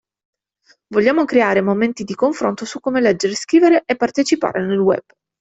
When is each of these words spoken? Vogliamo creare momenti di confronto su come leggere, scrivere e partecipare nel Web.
Vogliamo 0.91 1.25
creare 1.25 1.61
momenti 1.61 2.03
di 2.03 2.15
confronto 2.15 2.65
su 2.65 2.79
come 2.79 3.01
leggere, 3.01 3.35
scrivere 3.35 3.83
e 3.85 3.95
partecipare 3.97 4.65
nel 4.65 4.79
Web. 4.79 5.03